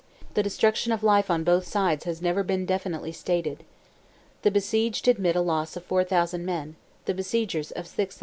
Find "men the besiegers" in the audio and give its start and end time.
6.43-7.69